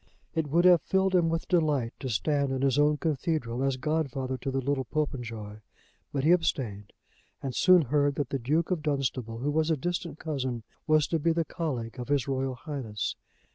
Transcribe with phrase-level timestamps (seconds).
[0.33, 4.35] It would have filled him with delight to stand in his own cathedral as godfather
[4.39, 5.59] to the little Popenjoy;
[6.11, 6.91] but he abstained,
[7.43, 11.19] and soon heard that the Duke of Dunstable, who was a distant cousin, was to
[11.19, 13.15] be the colleague of His Royal Highness.